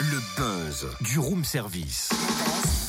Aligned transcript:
Le 0.00 0.20
buzz 0.36 0.88
du 1.00 1.20
room 1.20 1.44
service. 1.44 2.08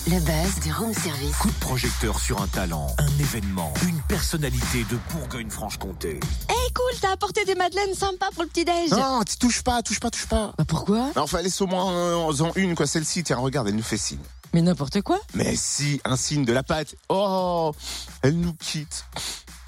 Le 0.07 0.19
buzz 0.19 0.63
du 0.63 0.73
room 0.73 0.91
service. 0.93 1.35
Coup 1.37 1.49
de 1.49 1.59
projecteur 1.59 2.19
sur 2.19 2.41
un 2.41 2.47
talent, 2.47 2.87
un 2.97 3.19
événement, 3.19 3.71
une 3.87 4.01
personnalité 4.07 4.83
de 4.89 4.97
Bourgogne-Franche-Comté. 5.11 6.19
Hey 6.49 6.73
cool, 6.73 6.99
t'as 6.99 7.11
apporté 7.11 7.45
des 7.45 7.53
madeleines 7.53 7.93
sympas 7.93 8.31
pour 8.33 8.43
le 8.43 8.49
petit-déj. 8.49 8.89
Non, 8.89 9.21
tu 9.23 9.37
touches 9.37 9.61
pas, 9.61 9.83
touche 9.83 9.99
pas, 9.99 10.09
touche 10.09 10.25
pas. 10.25 10.53
Bah 10.57 10.65
pourquoi? 10.67 11.11
Enfin, 11.15 11.43
laisse 11.43 11.61
au 11.61 11.67
moins 11.67 11.93
euh, 11.93 12.15
en 12.15 12.51
une, 12.55 12.73
quoi. 12.73 12.87
Celle-ci, 12.87 13.23
tiens, 13.23 13.37
regarde, 13.37 13.67
elle 13.67 13.75
nous 13.75 13.83
fait 13.83 13.97
signe. 13.97 14.23
Mais 14.53 14.63
n'importe 14.63 15.01
quoi. 15.01 15.19
Mais 15.35 15.55
si, 15.55 16.01
un 16.03 16.17
signe 16.17 16.45
de 16.45 16.53
la 16.53 16.63
pâte. 16.63 16.95
Oh, 17.09 17.73
elle 18.23 18.39
nous 18.39 18.53
quitte. 18.53 19.05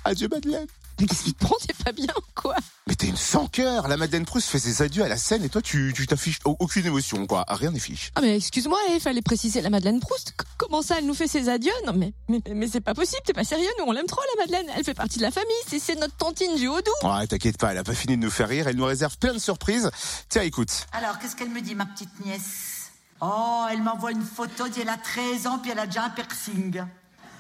Adieu, 0.03 0.29
Madeleine. 0.31 0.65
Mais 0.99 1.05
qu'est-ce 1.05 1.23
qui 1.23 1.33
te 1.33 1.43
prend 1.45 1.55
T'es 1.67 1.73
pas 1.83 1.91
bien 1.91 2.07
ou 2.17 2.21
quoi? 2.41 2.55
Mais 2.87 2.95
t'es 2.95 3.07
une 3.07 3.17
sans 3.17 3.47
cœur. 3.47 3.87
La 3.87 3.97
Madeleine 3.97 4.25
Proust 4.25 4.47
fait 4.49 4.59
ses 4.59 4.81
adieux 4.81 5.03
à 5.03 5.07
la 5.07 5.17
scène 5.17 5.43
et 5.43 5.49
toi, 5.49 5.61
tu 5.61 5.93
tu 5.95 6.07
t'affiches 6.07 6.39
au- 6.45 6.55
aucune 6.59 6.85
émotion, 6.85 7.27
quoi. 7.27 7.45
Rien 7.47 7.71
n'est 7.71 7.79
fiche. 7.79 8.11
Ah 8.15 8.21
mais 8.21 8.37
excuse-moi, 8.37 8.79
il 8.93 8.99
fallait 8.99 9.21
préciser 9.21 9.61
la 9.61 9.69
Madeleine 9.69 9.99
Proust. 9.99 10.29
C- 10.29 10.33
comment 10.57 10.81
ça, 10.81 10.95
elle 10.99 11.05
nous 11.05 11.13
fait 11.13 11.27
ses 11.27 11.49
adieux? 11.49 11.71
Non 11.85 11.93
mais 11.93 12.13
mais, 12.29 12.41
mais 12.53 12.67
c'est 12.67 12.81
pas 12.81 12.93
possible, 12.93 13.21
t'es 13.25 13.33
pas 13.33 13.43
sérieux, 13.43 13.67
nous 13.79 13.85
on 13.87 13.91
l'aime 13.91 14.05
trop 14.07 14.21
la 14.37 14.43
Madeleine. 14.43 14.67
Elle 14.75 14.83
fait 14.83 14.93
partie 14.93 15.17
de 15.17 15.23
la 15.23 15.31
famille, 15.31 15.51
c'est 15.67 15.79
c'est 15.79 15.95
notre 15.95 16.15
tantine 16.15 16.55
du 16.55 16.67
Haut-Doubs. 16.67 17.03
Ouais, 17.03 17.27
t'inquiète 17.27 17.57
pas, 17.57 17.71
elle 17.71 17.77
a 17.77 17.83
pas 17.83 17.93
fini 17.93 18.17
de 18.17 18.21
nous 18.23 18.31
faire 18.31 18.47
rire. 18.49 18.67
Elle 18.67 18.75
nous 18.77 18.85
réserve 18.85 19.17
plein 19.17 19.33
de 19.33 19.39
surprises. 19.39 19.89
Tiens, 20.29 20.41
écoute. 20.43 20.71
Alors, 20.93 21.19
qu'est-ce 21.19 21.35
qu'elle 21.35 21.49
me 21.49 21.61
dit, 21.61 21.75
ma 21.75 21.85
petite 21.85 22.09
nièce? 22.25 22.89
Oh, 23.21 23.65
elle 23.71 23.81
m'envoie 23.81 24.11
une 24.11 24.23
photo 24.23 24.67
d'il 24.67 24.85
y 24.85 24.89
a 24.89 24.97
13 24.97 25.47
ans, 25.47 25.59
puis 25.59 25.71
elle 25.71 25.79
a 25.79 25.85
déjà 25.87 26.03
un 26.05 26.09
piercing. 26.09 26.83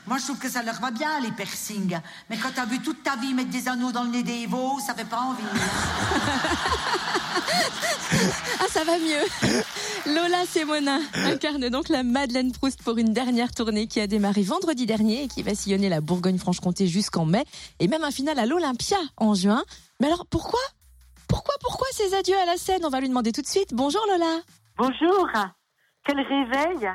Moi, 0.07 0.17
je 0.17 0.23
trouve 0.23 0.39
que 0.39 0.49
ça 0.49 0.63
leur 0.63 0.79
va 0.79 0.91
bien, 0.91 1.19
les 1.19 1.31
piercings. 1.31 1.99
Mais 2.29 2.37
quand 2.37 2.51
t'as 2.55 2.65
vu 2.65 2.79
toute 2.79 3.03
ta 3.03 3.17
vie 3.17 3.33
mettre 3.33 3.49
des 3.49 3.67
anneaux 3.67 3.91
dans 3.91 4.03
le 4.03 4.09
nez 4.09 4.23
des 4.23 4.47
veaux, 4.47 4.79
ça 4.79 4.93
fait 4.93 5.05
pas 5.05 5.19
envie. 5.19 5.43
Ah 8.59 8.65
ça 8.69 8.83
va 8.83 8.97
mieux. 8.97 9.63
Lola 10.05 10.45
Semona 10.45 10.99
incarne 11.13 11.69
donc 11.69 11.89
la 11.89 12.03
Madeleine 12.03 12.51
Proust 12.51 12.81
pour 12.81 12.97
une 12.97 13.13
dernière 13.13 13.51
tournée 13.51 13.87
qui 13.87 13.99
a 13.99 14.07
démarré 14.07 14.41
vendredi 14.43 14.85
dernier 14.85 15.23
et 15.23 15.27
qui 15.27 15.43
va 15.43 15.53
sillonner 15.53 15.89
la 15.89 16.01
Bourgogne-Franche-Comté 16.01 16.87
jusqu'en 16.87 17.25
mai 17.25 17.43
et 17.79 17.87
même 17.87 18.03
un 18.03 18.11
final 18.11 18.39
à 18.39 18.45
l'Olympia 18.45 18.97
en 19.17 19.33
juin. 19.35 19.63
Mais 19.99 20.07
alors 20.07 20.25
pourquoi? 20.25 20.59
Pourquoi 21.27 21.53
pourquoi 21.61 21.87
ces 21.91 22.13
adieux 22.15 22.37
à 22.37 22.45
la 22.45 22.57
scène? 22.57 22.85
On 22.85 22.89
va 22.89 23.01
lui 23.01 23.09
demander 23.09 23.31
tout 23.31 23.41
de 23.41 23.47
suite. 23.47 23.73
Bonjour 23.73 24.01
Lola. 24.07 24.39
Bonjour. 24.77 25.27
Quel 26.05 26.19
réveil. 26.19 26.89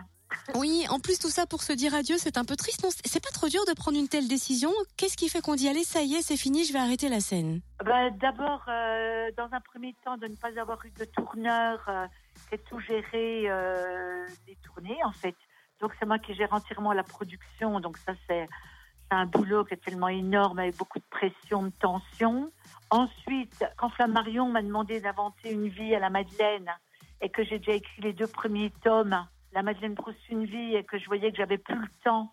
Oui, 0.55 0.87
en 0.91 1.01
plus 1.01 1.19
tout 1.19 1.31
ça 1.31 1.47
pour 1.47 1.63
se 1.63 1.73
dire 1.73 1.95
adieu, 1.95 2.17
c'est 2.19 2.37
un 2.37 2.45
peu 2.45 2.57
triste. 2.57 2.87
C'est 3.05 3.23
pas 3.23 3.31
trop 3.31 3.49
dur 3.49 3.65
de 3.67 3.75
prendre 3.75 3.99
une 3.99 4.09
telle 4.09 4.29
décision? 4.29 4.71
Qu'est-ce 4.97 5.17
qui 5.17 5.29
fait 5.29 5.41
qu'on 5.41 5.55
dit 5.55 5.69
allez, 5.69 5.85
ça 5.85 6.03
y 6.03 6.15
est, 6.15 6.23
c'est 6.23 6.37
fini, 6.37 6.65
je 6.65 6.73
vais 6.73 6.79
arrêter 6.79 7.09
la 7.09 7.21
scène? 7.21 7.61
Ben, 7.85 8.11
D'abord, 8.19 8.65
euh, 8.69 9.31
dans 9.37 9.49
un 9.53 9.61
premier 9.61 9.95
temps, 10.05 10.17
de 10.17 10.27
ne 10.27 10.37
pas 10.37 10.59
avoir 10.61 10.85
eu 10.85 10.91
de 10.91 11.05
tourneur 11.05 11.81
euh, 11.89 12.07
tout 12.69 12.81
géré 12.81 13.45
euh, 13.51 14.27
les 14.47 14.57
tournées, 14.57 14.99
en 15.05 15.13
fait. 15.13 15.35
Donc, 15.81 15.93
c'est 15.99 16.07
moi 16.07 16.19
qui 16.19 16.35
gère 16.35 16.53
entièrement 16.53 16.93
la 16.93 17.03
production. 17.03 17.81
Donc, 17.81 17.99
ça, 17.99 18.13
c'est 18.29 18.47
un 19.11 19.27
boulot 19.27 19.65
qui 19.65 19.75
est 19.75 19.85
tellement 19.85 20.09
énorme, 20.09 20.61
avec 20.61 20.77
beaucoup 20.77 20.99
de 20.99 21.05
pression, 21.11 21.65
de 21.65 21.73
tension. 21.81 22.53
Ensuite, 22.91 23.65
quand 23.77 23.91
Flammarion 23.91 24.49
m'a 24.49 24.63
demandé 24.63 25.01
d'inventer 25.01 25.51
une 25.51 25.69
vie 25.69 25.95
à 25.95 25.99
la 25.99 26.11
Madeleine 26.11 26.71
et 27.21 27.29
que 27.29 27.45
j'ai 27.45 27.59
déjà 27.59 27.73
écrit 27.73 28.03
les 28.03 28.13
deux 28.13 28.27
premiers 28.27 28.73
tomes, 28.83 29.27
La 29.53 29.63
Madeleine 29.63 29.95
Proust 29.95 30.19
une 30.31 30.47
vie, 30.47 30.77
et 30.77 30.85
que 30.85 30.99
je 30.99 31.07
voyais 31.07 31.31
que 31.31 31.37
j'avais 31.37 31.59
plus 31.59 31.77
le 31.77 31.89
temps 32.05 32.33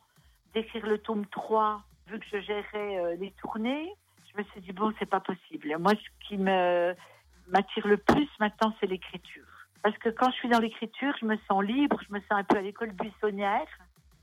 d'écrire 0.53 0.85
le 0.85 0.97
tome 0.97 1.25
3, 1.27 1.81
vu 2.07 2.19
que 2.19 2.25
je 2.31 2.39
gérais 2.41 2.97
euh, 2.97 3.15
les 3.15 3.31
tournées, 3.31 3.93
je 4.31 4.41
me 4.41 4.43
suis 4.47 4.61
dit, 4.61 4.71
bon, 4.71 4.93
c'est 4.99 5.09
pas 5.09 5.19
possible. 5.19 5.75
Moi, 5.79 5.93
ce 5.95 6.27
qui 6.27 6.37
m'attire 6.37 7.87
le 7.87 7.97
plus 7.97 8.29
maintenant, 8.39 8.73
c'est 8.79 8.87
l'écriture. 8.87 9.45
Parce 9.81 9.97
que 9.97 10.09
quand 10.09 10.29
je 10.31 10.35
suis 10.35 10.49
dans 10.49 10.59
l'écriture, 10.59 11.13
je 11.19 11.25
me 11.25 11.37
sens 11.47 11.63
libre, 11.63 11.99
je 12.07 12.13
me 12.13 12.19
sens 12.21 12.31
un 12.31 12.43
peu 12.43 12.57
à 12.57 12.61
l'école 12.61 12.91
buissonnière. 12.91 13.67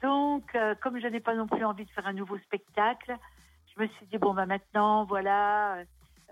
Donc, 0.02 0.54
euh, 0.54 0.74
comme 0.82 1.00
je 1.00 1.06
n'ai 1.06 1.20
pas 1.20 1.34
non 1.34 1.46
plus 1.46 1.64
envie 1.64 1.84
de 1.84 1.90
faire 1.90 2.06
un 2.06 2.12
nouveau 2.12 2.38
spectacle, 2.38 3.16
je 3.74 3.82
me 3.82 3.88
suis 3.88 4.06
dit, 4.06 4.18
bon, 4.18 4.34
bah 4.34 4.46
maintenant, 4.46 5.04
voilà, 5.04 5.78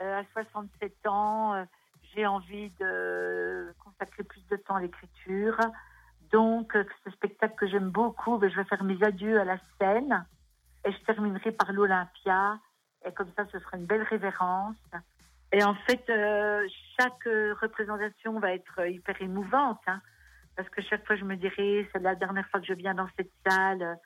euh, 0.00 0.20
à 0.20 0.24
67 0.32 1.06
ans, 1.06 1.66
j'ai 2.14 2.26
envie 2.26 2.70
de 2.80 3.74
consacrer 3.82 4.22
plus 4.22 4.46
de 4.48 4.56
temps 4.56 4.76
à 4.76 4.80
l'écriture. 4.80 5.58
Donc, 6.34 6.74
euh, 6.74 6.82
ce 7.04 7.12
spectacle 7.12 7.54
que 7.54 7.68
j'aime 7.68 7.90
beaucoup, 7.90 8.38
ben, 8.38 8.50
je 8.50 8.56
vais 8.56 8.64
faire 8.64 8.82
mes 8.82 9.00
adieux 9.04 9.38
à 9.38 9.44
la 9.44 9.56
scène 9.78 10.26
et 10.84 10.90
je 10.90 10.98
terminerai 11.04 11.52
par 11.52 11.70
l'Olympia. 11.70 12.58
Et 13.06 13.12
comme 13.12 13.30
ça, 13.36 13.44
ce 13.52 13.60
sera 13.60 13.76
une 13.76 13.86
belle 13.86 14.02
révérence. 14.02 14.74
Et 15.52 15.62
en 15.62 15.76
fait, 15.86 16.02
euh, 16.10 16.66
chaque 16.98 17.24
euh, 17.28 17.54
représentation 17.62 18.40
va 18.40 18.52
être 18.52 18.84
hyper 18.84 19.22
émouvante, 19.22 19.78
hein, 19.86 20.00
parce 20.56 20.68
que 20.70 20.82
chaque 20.82 21.06
fois, 21.06 21.14
je 21.14 21.24
me 21.24 21.36
dirai, 21.36 21.88
c'est 21.92 22.02
la 22.02 22.16
dernière 22.16 22.48
fois 22.48 22.58
que 22.58 22.66
je 22.66 22.74
viens 22.74 22.94
dans 22.94 23.08
cette 23.16 23.30
salle. 23.48 23.96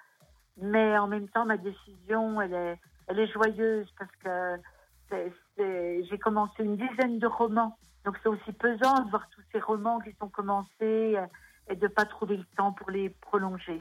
Mais 0.60 0.98
en 0.98 1.06
même 1.06 1.30
temps, 1.30 1.46
ma 1.46 1.56
décision, 1.56 2.42
elle 2.42 2.52
est, 2.52 2.78
elle 3.06 3.20
est 3.20 3.32
joyeuse, 3.32 3.90
parce 3.98 4.14
que 4.22 4.60
j'ai 5.08 6.18
commencé 6.18 6.62
une 6.62 6.76
dizaine 6.76 7.20
de 7.20 7.26
romans. 7.26 7.78
Donc, 8.04 8.18
c'est 8.22 8.28
aussi 8.28 8.52
pesant 8.52 9.00
de 9.04 9.08
voir 9.08 9.26
tous 9.30 9.42
ces 9.50 9.60
romans 9.60 9.98
qui 10.00 10.12
sont 10.20 10.28
commencés 10.28 11.16
et 11.68 11.76
de 11.76 11.86
pas 11.88 12.04
trouver 12.04 12.36
le 12.36 12.44
temps 12.56 12.72
pour 12.72 12.90
les 12.90 13.10
prolonger. 13.10 13.80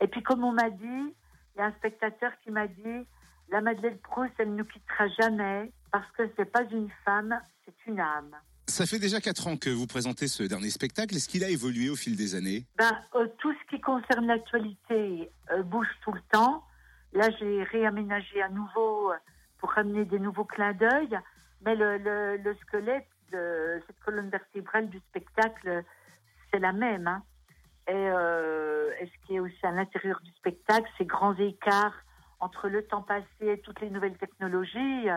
Et 0.00 0.06
puis, 0.08 0.22
comme 0.22 0.44
on 0.44 0.52
m'a 0.52 0.70
dit, 0.70 1.14
il 1.54 1.58
y 1.58 1.60
a 1.60 1.66
un 1.66 1.72
spectateur 1.72 2.32
qui 2.42 2.50
m'a 2.50 2.66
dit 2.66 3.06
la 3.50 3.60
Madeleine 3.60 3.98
Proust, 3.98 4.32
elle 4.38 4.50
ne 4.52 4.56
nous 4.58 4.64
quittera 4.64 5.08
jamais 5.20 5.70
parce 5.90 6.10
que 6.12 6.22
c'est 6.36 6.50
pas 6.50 6.62
une 6.70 6.88
femme, 7.04 7.38
c'est 7.64 7.74
une 7.90 8.00
âme. 8.00 8.34
Ça 8.66 8.86
fait 8.86 8.98
déjà 8.98 9.20
quatre 9.20 9.46
ans 9.48 9.56
que 9.56 9.68
vous 9.68 9.86
présentez 9.86 10.28
ce 10.28 10.42
dernier 10.44 10.70
spectacle. 10.70 11.14
Est-ce 11.16 11.28
qu'il 11.28 11.44
a 11.44 11.50
évolué 11.50 11.90
au 11.90 11.96
fil 11.96 12.16
des 12.16 12.34
années? 12.34 12.64
Ben, 12.78 12.90
euh, 13.14 13.26
tout 13.38 13.52
ce 13.52 13.76
qui 13.76 13.80
concerne 13.80 14.26
l'actualité 14.26 15.30
euh, 15.50 15.62
bouge 15.62 15.88
tout 16.04 16.12
le 16.12 16.20
temps. 16.30 16.64
Là, 17.12 17.28
j'ai 17.38 17.62
réaménagé 17.64 18.40
à 18.40 18.48
nouveau 18.48 19.12
euh, 19.12 19.16
pour 19.58 19.70
ramener 19.72 20.04
des 20.06 20.18
nouveaux 20.18 20.44
clins 20.44 20.72
d'œil, 20.72 21.18
mais 21.64 21.74
le, 21.74 21.98
le- 21.98 22.36
le 22.38 22.54
squelette 22.62 23.08
de 23.32 23.82
cette 23.86 23.98
colonne 24.00 24.30
vertébrale 24.30 24.88
du 24.88 24.98
spectacle, 25.10 25.84
c'est 26.52 26.60
la 26.60 26.72
même. 26.72 27.06
hein. 27.08 27.22
Et, 27.88 27.92
euh, 27.94 28.90
et 29.00 29.06
ce 29.06 29.26
qui 29.26 29.34
est 29.36 29.40
aussi 29.40 29.66
à 29.66 29.72
l'intérieur 29.72 30.20
du 30.20 30.30
spectacle, 30.32 30.88
ces 30.98 31.04
grands 31.04 31.34
écarts 31.36 31.94
entre 32.38 32.68
le 32.68 32.84
temps 32.86 33.02
passé 33.02 33.26
et 33.40 33.60
toutes 33.60 33.80
les 33.80 33.90
nouvelles 33.90 34.16
technologies, 34.18 35.08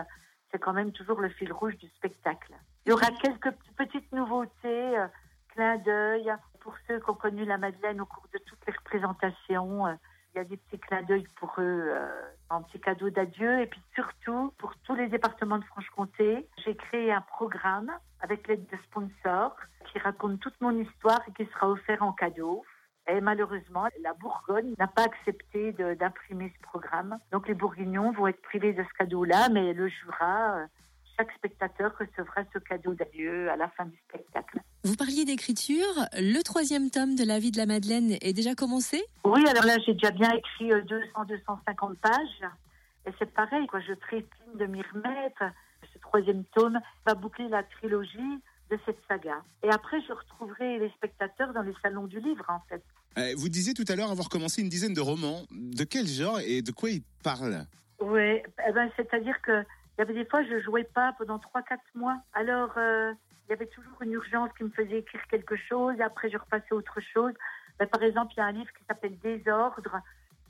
c'est 0.50 0.58
quand 0.58 0.72
même 0.72 0.92
toujours 0.92 1.20
le 1.20 1.28
fil 1.28 1.52
rouge 1.52 1.76
du 1.76 1.88
spectacle. 1.90 2.54
Il 2.84 2.90
y 2.90 2.92
aura 2.92 3.10
quelques 3.22 3.52
petites 3.76 4.10
nouveautés, 4.12 4.98
euh, 4.98 5.06
clins 5.48 5.78
d'œil 5.78 6.32
pour 6.60 6.74
ceux 6.86 6.98
qui 7.00 7.10
ont 7.10 7.14
connu 7.14 7.44
la 7.44 7.58
Madeleine 7.58 8.00
au 8.00 8.06
cours 8.06 8.26
de 8.32 8.38
toutes 8.46 8.64
les 8.66 8.72
représentations. 8.72 9.86
euh, 9.86 9.94
Il 10.36 10.40
y 10.40 10.42
a 10.42 10.44
des 10.44 10.58
petits 10.58 10.78
clins 10.78 11.02
d'œil 11.02 11.26
pour 11.36 11.54
eux, 11.56 11.88
euh, 11.88 12.08
un 12.50 12.60
petit 12.60 12.78
cadeau 12.78 13.08
d'adieu. 13.08 13.58
Et 13.62 13.66
puis 13.66 13.80
surtout, 13.94 14.52
pour 14.58 14.76
tous 14.84 14.94
les 14.94 15.08
départements 15.08 15.56
de 15.56 15.64
Franche-Comté, 15.64 16.46
j'ai 16.62 16.76
créé 16.76 17.10
un 17.10 17.22
programme 17.22 17.90
avec 18.20 18.46
l'aide 18.46 18.66
de 18.66 18.76
sponsors 18.84 19.56
qui 19.86 19.98
raconte 19.98 20.38
toute 20.40 20.60
mon 20.60 20.78
histoire 20.78 21.22
et 21.26 21.32
qui 21.32 21.50
sera 21.50 21.70
offert 21.70 22.02
en 22.02 22.12
cadeau. 22.12 22.66
Et 23.08 23.22
malheureusement, 23.22 23.86
la 24.02 24.12
Bourgogne 24.12 24.74
n'a 24.78 24.88
pas 24.88 25.04
accepté 25.04 25.72
d'imprimer 25.72 26.52
ce 26.54 26.62
programme. 26.64 27.18
Donc 27.32 27.48
les 27.48 27.54
Bourguignons 27.54 28.12
vont 28.12 28.26
être 28.26 28.42
privés 28.42 28.74
de 28.74 28.82
ce 28.82 28.92
cadeau-là, 28.98 29.48
mais 29.48 29.72
le 29.72 29.88
Jura, 29.88 30.56
euh, 30.58 30.66
chaque 31.16 31.32
spectateur 31.32 31.92
recevra 31.98 32.42
ce 32.52 32.58
cadeau 32.58 32.94
d'adieu 32.94 33.50
à 33.50 33.56
la 33.56 33.68
fin 33.70 33.86
du 33.86 33.96
spectacle. 34.08 34.60
Vous 34.84 34.96
parliez 34.96 35.24
d'écriture. 35.24 35.86
Le 36.14 36.42
troisième 36.42 36.90
tome 36.90 37.14
de 37.14 37.24
La 37.24 37.38
vie 37.38 37.50
de 37.50 37.56
la 37.56 37.66
Madeleine 37.66 38.16
est 38.20 38.32
déjà 38.32 38.54
commencé? 38.54 39.02
Oui, 39.24 39.46
alors 39.48 39.64
là, 39.64 39.76
j'ai 39.84 39.94
déjà 39.94 40.10
bien 40.10 40.30
écrit 40.30 40.72
euh, 40.72 40.82
200-250 41.16 41.96
pages. 41.96 42.50
Et 43.06 43.10
c'est 43.18 43.32
pareil, 43.32 43.66
quoi. 43.66 43.80
Je 43.80 43.94
trépigne 43.94 44.58
de 44.58 44.66
m'y 44.66 44.82
remettre. 44.82 45.42
Ce 45.92 45.98
troisième 45.98 46.44
tome 46.54 46.78
va 47.06 47.14
boucler 47.14 47.48
la 47.48 47.62
trilogie 47.62 48.42
de 48.70 48.78
cette 48.84 48.98
saga. 49.08 49.42
Et 49.62 49.70
après, 49.70 50.00
je 50.06 50.12
retrouverai 50.12 50.78
les 50.78 50.90
spectateurs 50.90 51.52
dans 51.52 51.62
les 51.62 51.74
salons 51.82 52.06
du 52.06 52.20
livre, 52.20 52.44
en 52.48 52.60
fait. 52.68 52.82
Euh, 53.18 53.32
Vous 53.36 53.48
disiez 53.48 53.74
tout 53.74 53.84
à 53.88 53.96
l'heure 53.96 54.10
avoir 54.10 54.28
commencé 54.28 54.60
une 54.60 54.68
dizaine 54.68 54.92
de 54.94 55.00
romans. 55.00 55.42
De 55.52 55.84
quel 55.84 56.06
genre 56.06 56.40
et 56.40 56.62
de 56.62 56.72
quoi 56.72 56.90
ils 56.90 57.02
parlent? 57.22 57.64
Oui, 58.00 58.42
eh 58.68 58.72
ben, 58.72 58.90
c'est-à-dire 58.96 59.40
que 59.40 59.64
il 59.96 60.00
y 60.00 60.02
avait 60.02 60.14
des 60.14 60.26
fois, 60.26 60.42
je 60.42 60.60
jouais 60.60 60.84
pas 60.84 61.14
pendant 61.18 61.38
3-4 61.38 61.78
mois. 61.94 62.18
Alors, 62.34 62.76
euh, 62.76 63.12
il 63.46 63.50
y 63.50 63.52
avait 63.54 63.66
toujours 63.66 64.02
une 64.02 64.12
urgence 64.12 64.50
qui 64.56 64.64
me 64.64 64.70
faisait 64.70 64.98
écrire 64.98 65.26
quelque 65.28 65.56
chose. 65.56 65.98
Après, 66.00 66.28
je 66.28 66.36
repassais 66.36 66.72
à 66.72 66.74
autre 66.74 67.00
chose. 67.00 67.32
Ben, 67.78 67.86
par 67.88 68.02
exemple, 68.02 68.34
il 68.36 68.40
y 68.40 68.42
a 68.42 68.46
un 68.46 68.52
livre 68.52 68.70
qui 68.78 68.84
s'appelle 68.84 69.18
Désordre, 69.18 70.00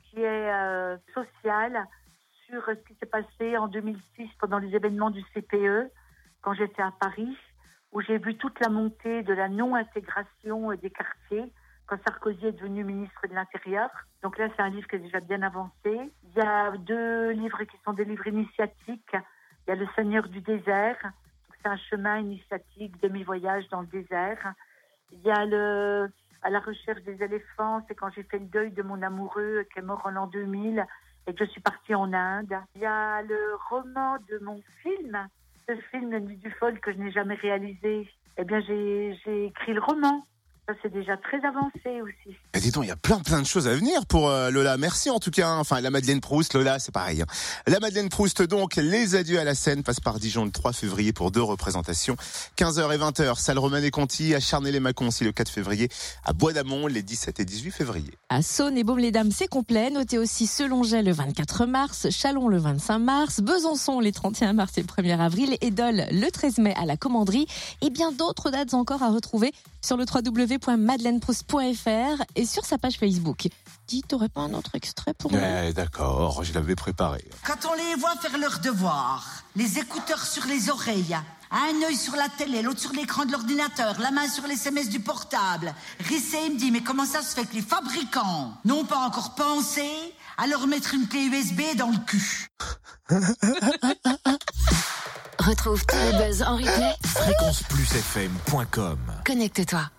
qui 0.03 0.21
est 0.21 0.53
euh, 0.53 0.97
social 1.13 1.85
sur 2.47 2.65
ce 2.65 2.87
qui 2.87 2.95
s'est 2.95 3.05
passé 3.05 3.57
en 3.57 3.67
2006 3.67 4.29
pendant 4.39 4.57
les 4.57 4.73
événements 4.75 5.11
du 5.11 5.23
CPE, 5.33 5.91
quand 6.41 6.53
j'étais 6.53 6.81
à 6.81 6.91
Paris, 6.99 7.37
où 7.91 8.01
j'ai 8.01 8.17
vu 8.17 8.35
toute 8.35 8.59
la 8.59 8.69
montée 8.69 9.23
de 9.23 9.33
la 9.33 9.47
non-intégration 9.47 10.71
euh, 10.71 10.77
des 10.77 10.89
quartiers 10.89 11.51
quand 11.87 11.97
Sarkozy 12.05 12.47
est 12.47 12.51
devenu 12.51 12.83
ministre 12.83 13.27
de 13.27 13.33
l'Intérieur. 13.33 13.89
Donc 14.21 14.37
là, 14.37 14.49
c'est 14.55 14.61
un 14.61 14.69
livre 14.69 14.87
qui 14.89 14.97
est 14.97 14.99
déjà 14.99 15.21
bien 15.21 15.41
avancé. 15.41 15.71
Il 15.85 16.33
y 16.35 16.41
a 16.41 16.71
deux 16.77 17.31
livres 17.31 17.63
qui 17.63 17.77
sont 17.85 17.93
des 17.93 18.03
livres 18.03 18.27
initiatiques. 18.27 19.15
Il 19.67 19.71
y 19.71 19.73
a 19.73 19.75
Le 19.75 19.87
Seigneur 19.95 20.27
du 20.29 20.39
désert. 20.39 20.97
C'est 21.51 21.67
un 21.67 21.77
chemin 21.77 22.19
initiatique, 22.19 23.01
demi-voyage 23.01 23.67
dans 23.69 23.81
le 23.81 23.87
désert. 23.87 24.53
Il 25.11 25.19
y 25.21 25.29
a 25.29 25.45
le 25.45 26.09
à 26.43 26.49
la 26.49 26.59
recherche 26.59 27.01
des 27.01 27.21
éléphants, 27.21 27.83
c'est 27.87 27.95
quand 27.95 28.09
j'ai 28.15 28.23
fait 28.23 28.39
le 28.39 28.45
deuil 28.45 28.71
de 28.71 28.83
mon 28.83 29.01
amoureux 29.01 29.65
qui 29.73 29.79
est 29.79 29.81
mort 29.81 30.01
en 30.05 30.11
l'an 30.11 30.27
2000 30.27 30.85
et 31.25 31.33
que 31.33 31.43
je 31.43 31.49
suis 31.49 31.61
partie 31.61 31.95
en 31.95 32.13
Inde. 32.13 32.53
Il 32.75 32.81
y 32.81 32.85
a 32.85 33.21
le 33.23 33.57
roman 33.69 34.17
de 34.29 34.37
mon 34.39 34.61
film, 34.81 35.27
ce 35.67 35.75
film 35.91 36.25
du 36.25 36.51
Folle 36.51 36.79
que 36.79 36.93
je 36.93 36.97
n'ai 36.99 37.11
jamais 37.11 37.35
réalisé. 37.35 38.07
Eh 38.37 38.43
bien, 38.45 38.61
j'ai 38.61 39.45
écrit 39.45 39.73
le 39.73 39.81
roman. 39.81 40.25
Ça, 40.67 40.73
c'est 40.83 40.91
déjà 40.91 41.15
très 41.15 41.37
avancé 41.47 42.01
aussi. 42.01 42.35
Eh, 42.53 42.59
dis 42.59 42.71
donc, 42.71 42.83
il 42.83 42.87
y 42.89 42.91
a 42.91 42.97
plein 42.97 43.19
plein 43.19 43.41
de 43.41 43.45
choses 43.47 43.69
à 43.69 43.73
venir 43.73 44.05
pour 44.05 44.27
euh, 44.29 44.49
Lola. 44.51 44.75
Merci 44.75 45.09
en 45.09 45.17
tout 45.19 45.31
cas. 45.31 45.47
hein. 45.47 45.59
Enfin, 45.59 45.79
la 45.79 45.89
Madeleine 45.91 46.19
Proust, 46.19 46.55
Lola, 46.55 46.77
c'est 46.79 46.91
pareil. 46.91 47.21
hein. 47.21 47.25
La 47.67 47.79
Madeleine 47.79 48.09
Proust, 48.09 48.41
donc, 48.41 48.75
les 48.75 49.15
adieux 49.15 49.39
à 49.39 49.45
la 49.45 49.55
scène 49.55 49.81
passe 49.83 50.01
par 50.01 50.19
Dijon 50.19 50.43
le 50.43 50.51
3 50.51 50.73
février 50.73 51.13
pour 51.13 51.31
deux 51.31 51.41
représentations. 51.41 52.17
15h 52.57 52.93
et 52.93 52.97
20h, 52.97 53.39
salle 53.39 53.59
Romaine 53.59 53.85
et 53.85 53.91
Conti, 53.91 54.35
à 54.35 54.41
Charnay-les-Macons 54.41 55.07
aussi 55.07 55.23
le 55.23 55.31
4 55.31 55.47
février, 55.49 55.87
à 56.25 56.33
Bois 56.33 56.51
d'Amont 56.51 56.87
les 56.87 57.01
17 57.01 57.39
et 57.39 57.45
18 57.45 57.71
février. 57.71 58.11
À 58.27 58.41
Saône 58.41 58.77
et 58.77 58.83
Baume-les-Dames, 58.83 59.31
c'est 59.31 59.47
complet. 59.47 59.89
Notez 59.89 60.17
aussi 60.17 60.47
Selonget 60.47 61.01
le 61.01 61.13
24 61.13 61.65
mars, 61.65 62.09
Chalon 62.09 62.49
le 62.49 62.57
25 62.57 62.99
mars, 62.99 63.39
Besançon 63.39 64.01
les 64.01 64.11
31 64.11 64.51
mars 64.51 64.77
et 64.77 64.81
le 64.81 64.87
1er 64.87 65.17
avril, 65.17 65.55
et 65.61 65.71
Dole 65.71 66.03
le 66.11 66.29
13 66.29 66.57
mai 66.57 66.73
à 66.75 66.85
la 66.85 66.97
commanderie, 66.97 67.47
et 67.81 67.89
bien 67.89 68.11
d'autres 68.11 68.49
dates 68.49 68.73
encore 68.73 69.01
à 69.01 69.09
retrouver 69.11 69.53
sur 69.81 69.95
le 69.95 70.05
www.madeleineproust.fr 70.57 72.23
et 72.35 72.45
sur 72.45 72.65
sa 72.65 72.77
page 72.77 72.97
Facebook. 72.97 73.47
Dis, 73.87 74.03
t'aurais 74.03 74.29
pas 74.29 74.41
un 74.41 74.53
autre 74.53 74.75
extrait 74.75 75.13
pour 75.13 75.31
nous 75.31 75.37
Ouais, 75.39 75.73
d'accord, 75.73 76.43
je 76.43 76.53
l'avais 76.53 76.75
préparé. 76.75 77.23
Quand 77.45 77.67
on 77.69 77.73
les 77.73 77.95
voit 77.95 78.15
faire 78.17 78.37
leur 78.37 78.59
devoir, 78.59 79.43
les 79.55 79.79
écouteurs 79.79 80.23
sur 80.25 80.45
les 80.45 80.69
oreilles, 80.69 81.17
un 81.51 81.81
œil 81.87 81.95
sur 81.95 82.15
la 82.15 82.27
télé, 82.29 82.61
l'autre 82.61 82.81
sur 82.81 82.91
l'écran 82.91 83.25
de 83.25 83.31
l'ordinateur, 83.31 83.99
la 83.99 84.11
main 84.11 84.27
sur 84.27 84.45
les 84.47 84.55
SMS 84.55 84.89
du 84.89 84.99
portable, 84.99 85.73
Rissé 85.99 86.49
me 86.49 86.57
dit, 86.59 86.71
mais 86.71 86.81
comment 86.81 87.05
ça 87.05 87.21
se 87.21 87.33
fait 87.33 87.45
que 87.45 87.55
les 87.55 87.61
fabricants 87.61 88.53
n'ont 88.65 88.83
pas 88.83 88.99
encore 88.99 89.35
pensé 89.35 89.87
à 90.37 90.47
leur 90.47 90.67
mettre 90.67 90.93
une 90.93 91.07
clé 91.07 91.21
USB 91.21 91.61
dans 91.77 91.89
le 91.89 91.97
cul? 92.05 92.49
Retrouve 95.39 95.85
tous 95.85 95.95
les 95.95 96.11
buzz 96.17 96.43
en 96.43 96.57
replay. 96.57 96.93
Fréquenceplusfm.com 97.05 98.97
Connecte-toi. 99.25 99.89